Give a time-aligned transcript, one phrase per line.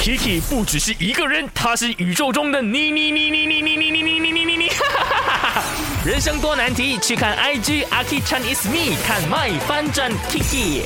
[0.00, 4.70] Kiki 不只是一个人，他是宇宙中的你你你你你你你你你你你你你，
[6.06, 10.84] 人生多难题，去看 IG Aki Chan is me，看 My 翻转 Kiki。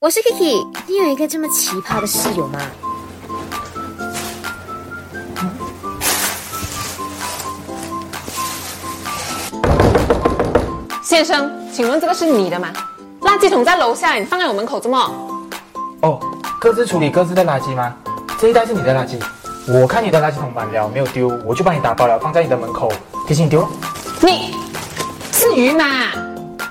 [0.00, 2.60] 我是 Kiki，你有一个这么奇葩的室友吗？
[11.02, 12.70] 先生，请问这个是你的吗？
[13.22, 14.98] 垃圾桶在楼下，你放在我门口做么？
[16.02, 16.20] 哦，
[16.60, 17.96] 各自处理各自的垃圾吗？
[18.38, 19.18] 这一袋是你的垃圾，
[19.66, 22.92] 我看你的垃圾桶满了，没有丢，我就帮你打包了，放在你的门口，
[23.26, 23.68] 提醒你丢了。
[24.20, 24.54] 你
[25.32, 25.84] 是鱼吗？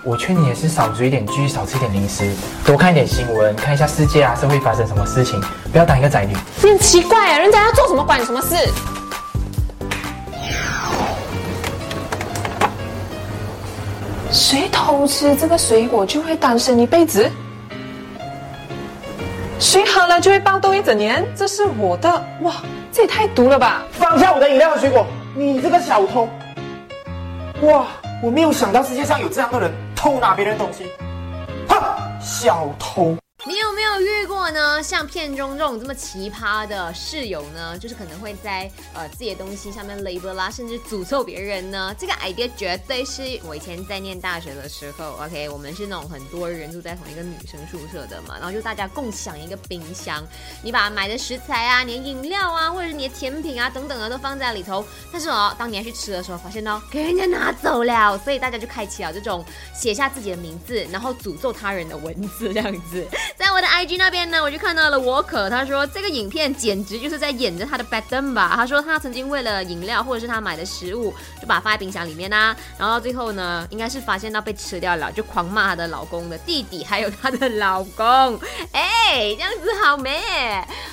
[0.03, 2.31] 我劝你也是少追一点剧，少吃一点零食，
[2.63, 6.37] 多看一点新闻，看一下世界啊，社会发生什么事情，不要当一个宅女。
[6.61, 8.55] 你很奇怪啊，人家要做什么管你什么事？
[14.31, 17.27] 谁偷吃这个水果就会单身一辈子？
[19.65, 21.25] 谁喝了就会暴动一整年？
[21.35, 22.07] 这是我的
[22.41, 22.53] 哇，
[22.91, 23.83] 这也太毒了吧！
[23.93, 26.29] 放下我的饮料和水果，你这个小偷！
[27.63, 27.87] 哇，
[28.21, 30.85] 我没有想到世界上有这样的人，偷拿别人东西。
[31.67, 31.81] 哼，
[32.21, 33.17] 小偷！
[33.43, 34.59] 你有没有遇过呢？
[34.81, 37.77] 像片中这种这么奇葩的室友呢？
[37.77, 41.95] 就是可能会在呃自己的东西上面 label 啦，甚至诅咒别人呢？
[41.98, 50.23] 这个 idea 绝对是我以前在念大学的时候，OK，我们是那种很多人住在同一个女生宿舍的嘛，然后就大家共享一个冰箱，
[50.63, 63.05] 你把买的食材啊、你的饮料啊，或者是你的甜品啊等等的都放在里头，但是哦，当你要去吃的时候，发现哦给人家拿走了，所以大家就开启了这种写下自己的名字，然后诅咒他人的文字这样子。
[63.37, 68.51] 在我的 IG 那边呢，我就看到了沃可，他说这个影片简直就是在演着他的 bad d m 吧。
[68.56, 78.40] 他说他曾经为了饮料或者是他买的食物，就把它放在冰箱里面啊，然后最后呢，应该是发现到被吃掉了，就狂骂她的老公的弟弟，还有她的老公。
[78.73, 80.22] 哎，这样子好美。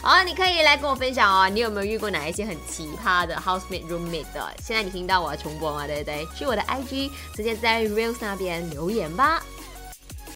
[0.01, 4.55] 好，你可以来跟我分享哦，你有没有遇过哪一些很奇葩的 housemate roommate 的？
[4.63, 5.87] 现在你听到我重播吗？
[5.87, 6.27] 对不对？
[6.37, 9.43] 去我的 IG 直接在 reels 那边留言吧。